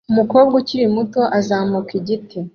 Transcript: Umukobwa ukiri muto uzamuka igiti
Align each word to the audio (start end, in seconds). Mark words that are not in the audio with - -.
Umukobwa 0.11 0.53
ukiri 0.61 0.85
muto 0.95 1.21
uzamuka 1.39 1.91
igiti 1.99 2.37